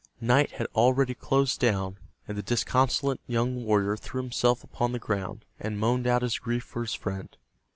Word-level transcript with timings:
Night 0.19 0.49
had 0.53 0.65
already 0.73 1.13
closed 1.13 1.59
down, 1.59 1.99
and 2.27 2.35
the 2.35 2.41
disconsolate 2.41 3.19
young 3.27 3.63
warrior 3.63 3.95
threw 3.95 4.19
himself 4.19 4.63
upon 4.63 4.93
the 4.93 4.97
ground, 4.97 5.45
and 5.59 5.77
moaned 5.77 6.07
out 6.07 6.23
his 6.23 6.39
grief 6.39 6.63
for 6.63 6.81
his 6.81 6.95
friend. 6.95 7.37